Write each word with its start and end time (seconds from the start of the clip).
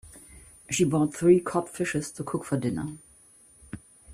She 0.71 0.83
bought 0.83 1.13
three 1.13 1.39
cod 1.39 1.69
fishes 1.69 2.09
to 2.13 2.23
cook 2.23 2.43
for 2.43 2.57
dinner. 2.57 2.97